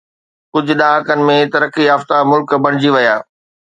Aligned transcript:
ڪجهه 0.53 0.77
ڏهاڪن 0.79 1.19
۾ 1.29 1.35
ترقي 1.57 1.83
يافته 1.89 2.25
ملڪ 2.31 2.57
بڻجي 2.65 2.95
ويا 2.97 3.17